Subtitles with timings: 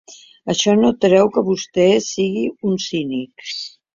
[0.53, 3.49] Això no treu que vostè sigui un cínic.